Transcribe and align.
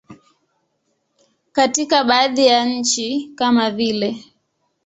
Katika 1.51 2.03
baadhi 2.03 2.45
ya 2.47 2.65
nchi 2.65 3.31
kama 3.35 3.71
vile. 3.71 4.23